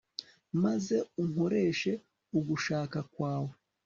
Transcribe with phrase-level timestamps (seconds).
[0.63, 1.91] maze unkoreshe
[2.37, 3.51] ugushaka kwawe